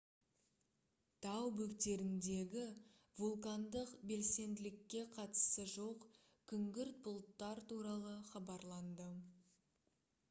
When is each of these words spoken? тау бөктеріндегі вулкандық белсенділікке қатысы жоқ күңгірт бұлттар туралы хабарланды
тау 1.25 1.49
бөктеріндегі 1.57 2.63
вулкандық 3.19 3.93
белсенділікке 4.13 5.03
қатысы 5.19 5.67
жоқ 5.77 6.09
күңгірт 6.55 6.99
бұлттар 7.09 7.65
туралы 7.75 8.17
хабарланды 8.33 9.11